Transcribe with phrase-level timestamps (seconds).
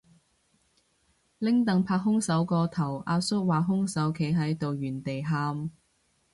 [1.37, 2.67] 拎櫈拍兇手頭
[2.99, 5.69] 個阿叔話兇手企喺度原地喊